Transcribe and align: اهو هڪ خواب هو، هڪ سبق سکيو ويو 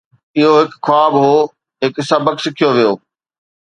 اهو 0.37 0.53
هڪ 0.59 0.71
خواب 0.85 1.11
هو، 1.23 1.37
هڪ 1.83 1.95
سبق 2.09 2.35
سکيو 2.43 2.69
ويو 2.75 2.93